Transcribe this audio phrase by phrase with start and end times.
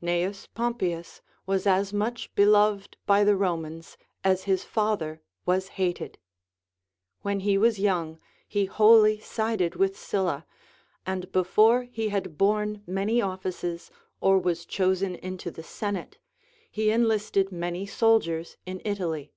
[0.00, 0.46] Cn.
[0.54, 6.18] Pompeius Avas as much beloved by the Romans as his father Avas hated.
[7.22, 10.46] When hoAvas vouu"•, he Avholly sided Avitli Sylla,
[11.04, 13.90] and before he had borne many offices
[14.20, 16.16] or Avas chosen into the senate,
[16.70, 19.32] he enlisted many soldiers in Italy.